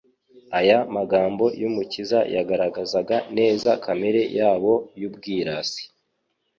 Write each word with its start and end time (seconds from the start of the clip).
Aya 0.59 0.77
magambo 0.95 1.45
y'Umukiza 1.61 2.19
yagaragazaga 2.35 3.17
neza 3.37 3.69
kamere 3.83 4.21
yabo 4.37 4.73
y'ubwirasi, 4.99 5.83